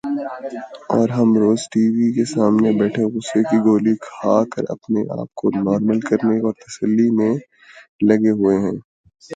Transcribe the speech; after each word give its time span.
اور 0.93 1.07
ہم 1.09 1.29
روز 1.37 1.61
ٹی 1.71 1.83
وی 1.89 2.07
کے 2.13 2.25
سامنے 2.27 2.69
بیٹھے 2.79 3.03
غصے 3.13 3.41
کی 3.43 3.57
گولی 3.65 3.95
کھا 4.01 4.35
کر 4.51 4.63
اپنے 4.69 4.99
آپ 5.19 5.29
کو 5.39 5.45
نارمل 5.57 5.99
کرنے 6.09 6.35
اور 6.39 6.53
تسلی 6.61 7.09
میں 7.17 7.33
لگے 8.07 8.31
ہوئے 8.39 8.55
ہیں۔ 8.57 8.77